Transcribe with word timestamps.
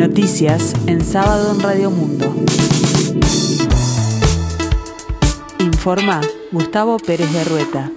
Noticias 0.00 0.72
en 0.86 1.04
sábado 1.04 1.54
en 1.54 1.60
Radio 1.60 1.90
Mundo. 1.90 2.34
Informa 5.58 6.22
Gustavo 6.50 6.96
Pérez 6.96 7.30
de 7.30 7.44
Rueta. 7.44 7.92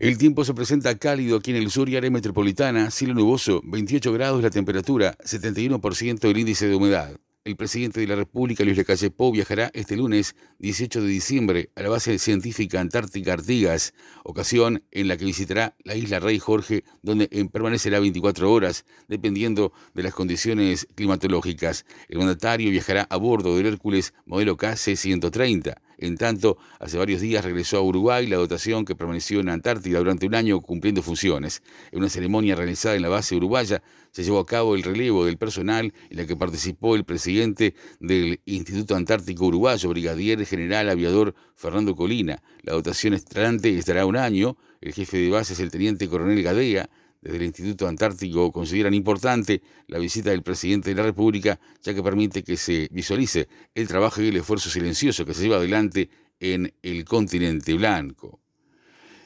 El 0.00 0.18
tiempo 0.18 0.44
se 0.44 0.54
presenta 0.54 0.98
cálido 0.98 1.36
aquí 1.36 1.52
en 1.52 1.58
el 1.58 1.70
sur 1.70 1.88
y 1.88 1.94
área 1.94 2.10
metropolitana, 2.10 2.90
cielo 2.90 3.14
nuboso, 3.14 3.60
28 3.62 4.12
grados 4.12 4.42
la 4.42 4.50
temperatura, 4.50 5.16
71% 5.24 6.28
el 6.28 6.36
índice 6.36 6.66
de 6.66 6.74
humedad. 6.74 7.12
El 7.44 7.56
presidente 7.56 7.98
de 7.98 8.06
la 8.06 8.14
República, 8.14 8.62
Luis 8.62 8.76
Lacalle 8.76 9.10
Pou, 9.10 9.32
viajará 9.32 9.72
este 9.74 9.96
lunes 9.96 10.36
18 10.60 11.02
de 11.02 11.08
diciembre 11.08 11.70
a 11.74 11.82
la 11.82 11.88
base 11.88 12.16
científica 12.20 12.80
antártica 12.80 13.32
Artigas, 13.32 13.94
ocasión 14.22 14.84
en 14.92 15.08
la 15.08 15.16
que 15.16 15.24
visitará 15.24 15.74
la 15.82 15.96
isla 15.96 16.20
Rey 16.20 16.38
Jorge, 16.38 16.84
donde 17.02 17.26
permanecerá 17.52 17.98
24 17.98 18.48
horas, 18.48 18.84
dependiendo 19.08 19.72
de 19.92 20.04
las 20.04 20.14
condiciones 20.14 20.86
climatológicas. 20.94 21.84
El 22.08 22.18
mandatario 22.18 22.70
viajará 22.70 23.08
a 23.10 23.16
bordo 23.16 23.56
del 23.56 23.66
Hércules 23.66 24.14
modelo 24.24 24.56
KC-130. 24.56 25.81
En 26.02 26.16
tanto, 26.16 26.58
hace 26.80 26.98
varios 26.98 27.20
días 27.20 27.44
regresó 27.44 27.76
a 27.76 27.82
Uruguay 27.82 28.26
la 28.26 28.36
dotación 28.36 28.84
que 28.84 28.96
permaneció 28.96 29.38
en 29.38 29.48
Antártida 29.48 30.00
durante 30.00 30.26
un 30.26 30.34
año 30.34 30.60
cumpliendo 30.60 31.00
funciones. 31.00 31.62
En 31.92 32.00
una 32.00 32.08
ceremonia 32.08 32.56
realizada 32.56 32.96
en 32.96 33.02
la 33.02 33.08
base 33.08 33.36
uruguaya 33.36 33.84
se 34.10 34.24
llevó 34.24 34.40
a 34.40 34.44
cabo 34.44 34.74
el 34.74 34.82
relevo 34.82 35.24
del 35.24 35.38
personal 35.38 35.94
en 36.10 36.16
la 36.16 36.26
que 36.26 36.34
participó 36.34 36.96
el 36.96 37.04
presidente 37.04 37.76
del 38.00 38.40
Instituto 38.46 38.96
Antártico 38.96 39.46
Uruguayo, 39.46 39.88
brigadier 39.90 40.44
general 40.44 40.90
aviador 40.90 41.36
Fernando 41.54 41.94
Colina. 41.94 42.42
La 42.62 42.72
dotación 42.72 43.14
estrante 43.14 43.78
estará 43.78 44.04
un 44.04 44.16
año. 44.16 44.56
El 44.80 44.94
jefe 44.94 45.18
de 45.18 45.30
base 45.30 45.52
es 45.52 45.60
el 45.60 45.70
teniente 45.70 46.08
coronel 46.08 46.42
Gadea 46.42 46.90
desde 47.22 47.36
el 47.36 47.44
Instituto 47.44 47.86
Antártico 47.86 48.50
consideran 48.52 48.92
importante 48.94 49.62
la 49.86 49.98
visita 49.98 50.30
del 50.30 50.42
presidente 50.42 50.90
de 50.90 50.96
la 50.96 51.04
República, 51.04 51.58
ya 51.80 51.94
que 51.94 52.02
permite 52.02 52.42
que 52.42 52.56
se 52.56 52.88
visualice 52.90 53.48
el 53.74 53.86
trabajo 53.86 54.20
y 54.20 54.28
el 54.28 54.36
esfuerzo 54.36 54.68
silencioso 54.68 55.24
que 55.24 55.32
se 55.32 55.42
lleva 55.42 55.56
adelante 55.56 56.10
en 56.40 56.74
el 56.82 57.04
continente 57.04 57.74
blanco. 57.74 58.40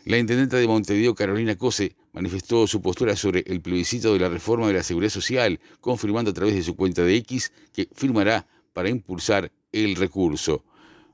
La 0.04 0.18
intendenta 0.18 0.58
de 0.58 0.68
Montevideo, 0.68 1.14
Carolina 1.14 1.56
Cose, 1.56 1.96
manifestó 2.12 2.66
su 2.66 2.80
postura 2.80 3.16
sobre 3.16 3.42
el 3.46 3.60
plebiscito 3.60 4.12
de 4.12 4.20
la 4.20 4.28
reforma 4.28 4.68
de 4.68 4.74
la 4.74 4.82
seguridad 4.82 5.10
social, 5.10 5.58
confirmando 5.80 6.30
a 6.30 6.34
través 6.34 6.54
de 6.54 6.62
su 6.62 6.76
cuenta 6.76 7.02
de 7.02 7.16
X 7.16 7.50
que 7.72 7.88
firmará 7.92 8.46
para 8.72 8.90
impulsar 8.90 9.50
el 9.72 9.96
recurso. 9.96 10.64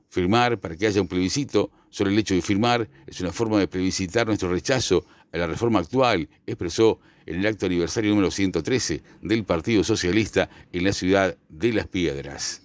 Firmar 0.09 0.59
para 0.59 0.75
que 0.75 0.85
haya 0.85 1.01
un 1.01 1.07
plebiscito, 1.07 1.71
solo 1.89 2.11
el 2.11 2.19
hecho 2.19 2.35
de 2.35 2.41
firmar 2.41 2.87
es 3.07 3.19
una 3.21 3.31
forma 3.31 3.57
de 3.57 3.67
plebiscitar 3.67 4.27
nuestro 4.27 4.51
rechazo 4.51 5.05
a 5.33 5.37
la 5.37 5.47
reforma 5.47 5.79
actual, 5.79 6.29
expresó 6.45 6.99
en 7.25 7.39
el 7.39 7.47
acto 7.47 7.65
aniversario 7.65 8.11
número 8.11 8.31
113 8.31 9.01
del 9.21 9.43
Partido 9.43 9.83
Socialista 9.83 10.49
en 10.71 10.83
la 10.83 10.93
ciudad 10.93 11.37
de 11.49 11.73
Las 11.73 11.87
Piedras. 11.87 12.61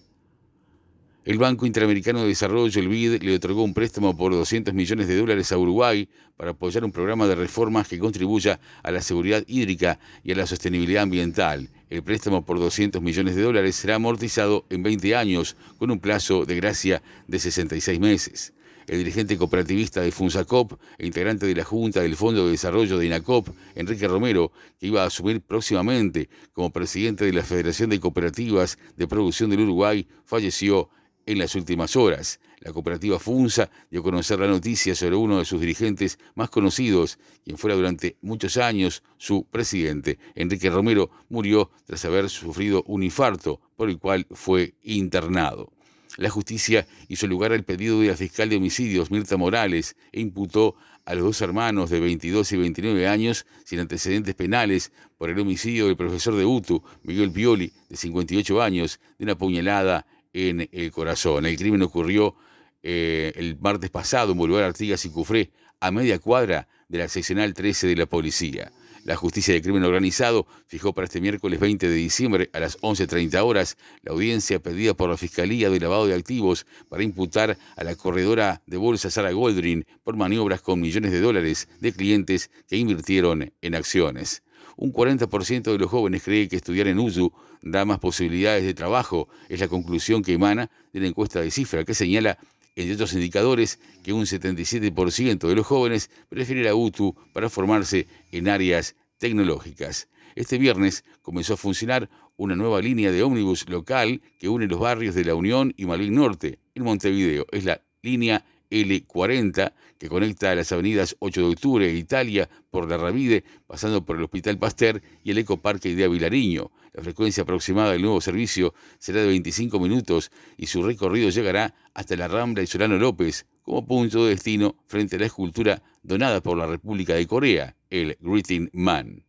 El 1.25 1.37
Banco 1.37 1.67
Interamericano 1.67 2.23
de 2.23 2.29
Desarrollo, 2.29 2.81
el 2.81 2.89
BID, 2.89 3.23
le 3.23 3.35
otorgó 3.35 3.63
un 3.63 3.75
préstamo 3.75 4.17
por 4.17 4.33
200 4.33 4.73
millones 4.73 5.09
de 5.09 5.17
dólares 5.19 5.53
a 5.53 5.59
Uruguay 5.59 6.09
para 6.39 6.53
apoyar 6.53 6.85
un 6.87 6.93
programa 6.93 7.27
de 7.27 7.35
reformas 7.35 7.87
que 7.87 7.99
contribuya 7.99 8.61
a 8.83 8.91
la 8.91 9.03
seguridad 9.03 9.45
hídrica 9.47 9.99
y 10.25 10.33
a 10.33 10.37
la 10.37 10.47
sostenibilidad 10.47 11.03
ambiental. 11.03 11.69
El 11.91 12.03
préstamo 12.03 12.47
por 12.47 12.59
200 12.59 13.03
millones 13.03 13.37
de 13.37 13.43
dólares 13.43 13.77
será 13.77 13.97
amortizado 13.97 14.65
en 14.71 14.83
20 14.83 15.17
años 15.17 15.57
con 15.77 15.91
un 15.91 15.99
plazo 15.99 16.47
de 16.47 16.57
gracia 16.57 17.03
de 17.27 17.39
66 17.39 18.01
meses. 18.01 18.55
El 18.89 18.97
dirigente 18.97 19.37
cooperativista 19.37 20.01
de 20.01 20.11
FUNSACOP 20.11 20.81
e 20.97 21.07
integrante 21.07 21.45
de 21.45 21.55
la 21.55 21.63
Junta 21.63 22.01
del 22.01 22.17
Fondo 22.17 22.47
de 22.47 22.53
Desarrollo 22.53 22.97
de 22.97 23.05
INACOP, 23.05 23.49
Enrique 23.75 24.09
Romero, 24.09 24.51
que 24.81 24.87
iba 24.87 25.03
a 25.03 25.09
asumir 25.09 25.43
próximamente 25.43 26.31
como 26.55 26.73
presidente 26.73 27.27
de 27.27 27.35
la 27.35 27.43
Federación 27.43 27.91
de 27.91 28.01
Cooperativas 28.01 28.79
de 28.97 29.07
Producción 29.07 29.51
del 29.51 29.61
Uruguay, 29.61 30.09
falleció 30.25 30.89
en 31.27 31.39
las 31.39 31.55
últimas 31.55 31.97
horas. 31.97 32.41
La 32.61 32.73
cooperativa 32.73 33.19
FUNSA 33.19 33.71
dio 33.91 34.01
a 34.01 34.03
conocer 34.03 34.41
la 34.41 34.49
noticia 34.49 34.95
sobre 34.95 35.17
uno 35.17 35.39
de 35.39 35.45
sus 35.45 35.61
dirigentes 35.61 36.19
más 36.35 36.49
conocidos, 36.49 37.19
quien 37.45 37.59
fuera 37.59 37.77
durante 37.77 38.17
muchos 38.23 38.57
años 38.57 39.03
su 39.19 39.45
presidente. 39.45 40.19
Enrique 40.35 40.71
Romero 40.71 41.11
murió 41.29 41.71
tras 41.85 42.07
haber 42.07 42.31
sufrido 42.31 42.83
un 42.87 43.03
infarto, 43.03 43.61
por 43.77 43.91
el 43.91 43.99
cual 43.99 44.27
fue 44.31 44.77
internado. 44.83 45.78
La 46.19 46.31
justicia 46.31 46.89
hizo 47.07 47.29
lugar 47.29 47.53
al 47.53 47.63
pedido 47.63 48.01
de 48.01 48.09
la 48.09 48.17
fiscal 48.17 48.49
de 48.49 48.57
homicidios, 48.57 49.13
Mirta 49.13 49.37
Morales, 49.37 49.95
e 50.11 50.21
imputó 50.21 50.75
a 51.05 51.15
los 51.15 51.23
dos 51.23 51.41
hermanos 51.43 51.91
de 51.91 52.01
22 52.01 52.51
y 52.51 52.57
29 52.57 53.07
años 53.07 53.47
sin 53.65 53.79
antecedentes 53.79 54.35
penales 54.35 54.91
por 55.17 55.31
el 55.31 55.39
homicidio 55.39 55.87
del 55.87 55.97
profesor 55.97 56.35
de 56.35 56.45
UTU, 56.45 56.83
Miguel 57.05 57.31
Pioli, 57.31 57.73
de 57.89 57.97
58 57.97 58.61
años, 58.61 58.99
de 59.17 59.27
una 59.27 59.39
puñalada 59.39 60.07
en 60.33 60.69
el 60.73 60.91
corazón. 60.91 61.47
El 61.47 61.57
crimen 61.57 61.83
ocurrió 61.83 62.35
eh, 62.83 63.33
el 63.37 63.57
martes 63.61 63.89
pasado 63.89 64.33
en 64.33 64.39
Boulevard 64.39 64.65
Artigas 64.65 65.05
y 65.05 65.11
Cufré, 65.11 65.53
a 65.79 65.93
media 65.93 66.19
cuadra 66.19 66.67
de 66.89 66.99
la 66.99 67.07
seccional 67.07 67.55
13 67.55 67.87
de 67.87 67.95
la 67.95 68.07
policía. 68.07 68.73
La 69.09 69.17
Justicia 69.17 69.55
de 69.55 69.63
Crimen 69.63 69.85
Organizado 69.85 70.47
fijó 70.67 70.93
para 70.93 71.07
este 71.07 71.23
miércoles 71.23 71.59
20 71.61 71.89
de 71.89 71.95
diciembre 71.95 72.51
a 72.53 72.61
las 72.61 72.79
11.30 72.81 73.43
horas 73.43 73.79
la 74.03 74.13
audiencia 74.13 74.59
pedida 74.59 74.93
por 74.93 75.09
la 75.09 75.17
Fiscalía 75.17 75.71
de 75.71 75.81
Lavado 75.81 76.07
de 76.07 76.13
Activos 76.13 76.67
para 76.91 77.03
imputar 77.03 77.57
a 77.77 77.85
la 77.85 77.97
corredora 77.97 78.61
de 78.67 78.77
bolsa 78.77 79.11
Sara 79.11 79.33
Goldrin 79.33 79.87
por 80.05 80.19
maniobras 80.19 80.61
con 80.61 80.83
millones 80.83 81.11
de 81.11 81.23
dólares 81.23 81.71
de 81.81 81.95
clientes 81.95 82.51
que 82.69 82.77
invirtieron 82.77 83.51
en 83.63 83.75
acciones. 83.75 84.43
Un 84.77 84.93
40% 84.93 85.73
de 85.73 85.79
los 85.79 85.91
jóvenes 85.91 86.23
cree 86.23 86.47
que 86.47 86.57
estudiar 86.57 86.87
en 86.87 86.99
USU 86.99 87.33
da 87.63 87.87
más 87.87 88.01
posibilidades 88.01 88.65
de 88.65 88.75
trabajo, 88.75 89.31
es 89.49 89.59
la 89.59 89.69
conclusión 89.69 90.23
que 90.23 90.35
emana 90.35 90.71
de 90.93 91.01
la 91.01 91.07
encuesta 91.07 91.41
de 91.41 91.51
cifra 91.51 91.87
que 91.87 91.95
señala 91.95 92.37
entre 92.83 92.95
otros 92.95 93.13
indicadores, 93.13 93.81
que 94.03 94.13
un 94.13 94.25
77% 94.25 95.49
de 95.49 95.55
los 95.55 95.67
jóvenes 95.67 96.11
prefiere 96.29 96.63
la 96.63 96.75
UTU 96.75 97.15
para 97.33 97.49
formarse 97.49 98.07
en 98.31 98.49
áreas 98.49 98.95
tecnológicas. 99.19 100.09
Este 100.35 100.59
viernes 100.59 101.05
comenzó 101.23 101.55
a 101.55 101.57
funcionar 101.57 102.09
una 102.37 102.55
nueva 102.55 102.81
línea 102.81 103.11
de 103.11 103.23
ómnibus 103.25 103.69
local 103.69 104.23
que 104.39 104.49
une 104.49 104.69
los 104.69 104.79
barrios 104.79 105.15
de 105.15 105.25
La 105.25 105.35
Unión 105.35 105.75
y 105.77 105.87
Malvin 105.87 106.15
Norte, 106.15 106.61
en 106.75 106.85
Montevideo. 106.85 107.47
Es 107.51 107.65
la 107.65 107.83
línea 108.03 108.45
L40 108.71 109.73
que 109.99 110.09
conecta 110.09 110.51
a 110.51 110.55
las 110.55 110.71
avenidas 110.73 111.17
8 111.19 111.41
de 111.41 111.47
Octubre 111.49 111.89
e 111.89 111.95
Italia 111.95 112.49
por 112.71 112.89
la 112.89 112.97
Ravide, 112.97 113.45
pasando 113.67 114.05
por 114.05 114.17
el 114.17 114.25
Hospital 114.25 114.59
Pasteur 114.59 115.03
y 115.25 115.33
el 115.33 115.39
Ecoparque 115.39 115.95
de 115.95 116.09
Vilariño. 116.09 116.71
La 116.93 117.03
frecuencia 117.03 117.43
aproximada 117.43 117.93
del 117.93 118.03
nuevo 118.03 118.21
servicio 118.21 118.75
será 118.99 119.21
de 119.21 119.29
25 119.29 119.79
minutos 119.81 120.31
y 120.57 120.67
su 120.67 120.83
recorrido 120.83 121.31
llegará 121.31 121.75
hasta 121.95 122.17
la 122.17 122.29
Rambla 122.29 122.63
y 122.63 122.67
Solano 122.67 122.99
López 122.99 123.47
como 123.63 123.85
punto 123.87 124.25
de 124.25 124.31
destino 124.31 124.77
frente 124.87 125.17
a 125.17 125.19
la 125.19 125.27
escultura 125.27 125.83
donada 126.03 126.41
por 126.41 126.57
la 126.57 126.67
República 126.67 127.15
de 127.15 127.27
Corea, 127.27 127.77
el 127.91 128.17
Greeting 128.21 128.71
Man. 128.73 129.25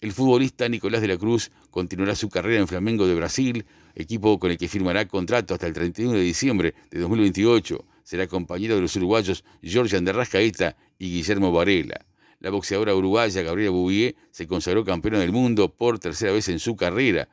El 0.00 0.12
futbolista 0.12 0.68
Nicolás 0.68 1.00
de 1.00 1.08
la 1.08 1.16
Cruz 1.16 1.50
continuará 1.70 2.14
su 2.14 2.28
carrera 2.28 2.60
en 2.60 2.68
Flamengo 2.68 3.06
de 3.06 3.14
Brasil, 3.14 3.64
equipo 3.94 4.38
con 4.38 4.50
el 4.50 4.58
que 4.58 4.68
firmará 4.68 5.06
contrato 5.06 5.54
hasta 5.54 5.66
el 5.66 5.72
31 5.72 6.12
de 6.12 6.20
diciembre 6.20 6.74
de 6.90 7.00
2028 7.00 7.86
será 8.04 8.28
compañero 8.28 8.76
de 8.76 8.82
los 8.82 8.94
uruguayos 8.94 9.44
Jorge 9.64 9.96
Anderrascaeta 9.96 10.76
y 10.98 11.10
Guillermo 11.10 11.50
Varela. 11.50 12.06
La 12.38 12.50
boxeadora 12.50 12.94
uruguaya 12.94 13.42
Gabriela 13.42 13.70
Bouvier 13.70 14.14
se 14.30 14.46
consagró 14.46 14.84
campeona 14.84 15.18
del 15.18 15.32
mundo 15.32 15.74
por 15.74 15.98
tercera 15.98 16.32
vez 16.32 16.48
en 16.48 16.58
su 16.60 16.76
carrera. 16.76 17.28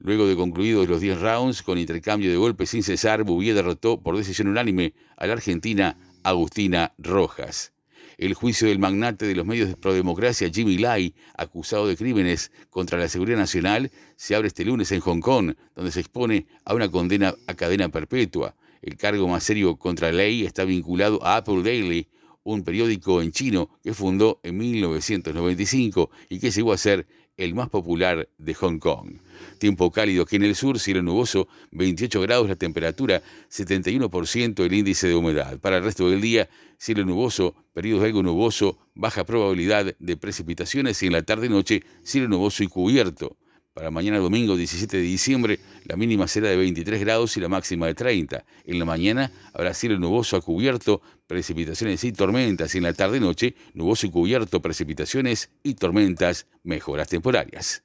Luego 0.00 0.26
de 0.26 0.34
concluidos 0.34 0.88
los 0.88 1.00
10 1.00 1.20
rounds 1.20 1.62
con 1.62 1.78
intercambio 1.78 2.30
de 2.30 2.36
golpes 2.36 2.70
sin 2.70 2.82
cesar, 2.82 3.22
Bouvier 3.22 3.54
derrotó 3.54 4.00
por 4.00 4.16
decisión 4.16 4.48
unánime 4.48 4.92
a 5.16 5.26
la 5.26 5.34
argentina 5.34 5.96
Agustina 6.24 6.92
Rojas. 6.98 7.72
El 8.18 8.34
juicio 8.34 8.68
del 8.68 8.78
magnate 8.78 9.26
de 9.26 9.34
los 9.34 9.46
medios 9.46 9.68
de 9.68 9.76
prodemocracia 9.76 10.50
Jimmy 10.52 10.76
Lai, 10.78 11.14
acusado 11.36 11.86
de 11.86 11.96
crímenes 11.96 12.50
contra 12.68 12.98
la 12.98 13.08
seguridad 13.08 13.38
nacional, 13.38 13.90
se 14.16 14.34
abre 14.34 14.48
este 14.48 14.64
lunes 14.64 14.92
en 14.92 15.00
Hong 15.00 15.20
Kong, 15.20 15.54
donde 15.74 15.92
se 15.92 16.00
expone 16.00 16.46
a 16.64 16.74
una 16.74 16.90
condena 16.90 17.34
a 17.46 17.54
cadena 17.54 17.88
perpetua. 17.88 18.56
El 18.82 18.96
cargo 18.96 19.28
más 19.28 19.44
serio 19.44 19.76
contra 19.76 20.12
Ley 20.12 20.44
está 20.44 20.64
vinculado 20.64 21.22
a 21.24 21.36
Apple 21.36 21.62
Daily, 21.62 22.08
un 22.42 22.62
periódico 22.64 23.20
en 23.20 23.32
chino 23.32 23.70
que 23.82 23.92
fundó 23.92 24.40
en 24.42 24.56
1995 24.56 26.10
y 26.28 26.38
que 26.38 26.50
llegó 26.50 26.72
a 26.72 26.78
ser 26.78 27.06
el 27.36 27.54
más 27.54 27.70
popular 27.70 28.28
de 28.38 28.54
Hong 28.54 28.78
Kong. 28.78 29.18
Tiempo 29.58 29.90
cálido 29.90 30.24
aquí 30.24 30.36
en 30.36 30.44
el 30.44 30.54
sur, 30.54 30.78
cielo 30.78 31.02
nuboso, 31.02 31.48
28 31.72 32.20
grados 32.20 32.48
la 32.48 32.56
temperatura, 32.56 33.22
71% 33.50 34.64
el 34.64 34.74
índice 34.74 35.08
de 35.08 35.14
humedad. 35.14 35.58
Para 35.58 35.78
el 35.78 35.84
resto 35.84 36.10
del 36.10 36.20
día, 36.20 36.50
cielo 36.78 37.04
nuboso, 37.04 37.54
periodos 37.72 38.04
algo 38.04 38.22
nuboso, 38.22 38.78
baja 38.94 39.24
probabilidad 39.24 39.94
de 39.98 40.16
precipitaciones 40.16 41.02
y 41.02 41.06
en 41.06 41.12
la 41.12 41.22
tarde-noche, 41.22 41.82
cielo 42.02 42.28
nuboso 42.28 42.62
y 42.62 42.66
cubierto. 42.66 43.36
Para 43.72 43.92
mañana 43.92 44.18
domingo 44.18 44.56
17 44.56 44.96
de 44.96 45.02
diciembre, 45.04 45.60
la 45.84 45.94
mínima 45.94 46.26
será 46.26 46.48
de 46.48 46.56
23 46.56 47.00
grados 47.00 47.36
y 47.36 47.40
la 47.40 47.48
máxima 47.48 47.86
de 47.86 47.94
30. 47.94 48.44
En 48.64 48.78
la 48.80 48.84
mañana 48.84 49.30
habrá 49.54 49.74
cielo 49.74 49.96
nuboso 49.96 50.36
a 50.36 50.40
cubierto, 50.40 51.00
precipitaciones 51.28 52.02
y 52.02 52.10
tormentas. 52.10 52.74
Y 52.74 52.78
en 52.78 52.84
la 52.84 52.94
tarde-noche, 52.94 53.54
nuboso 53.74 54.08
y 54.08 54.10
cubierto, 54.10 54.60
precipitaciones 54.60 55.50
y 55.62 55.74
tormentas, 55.74 56.48
mejoras 56.64 57.08
temporarias. 57.08 57.84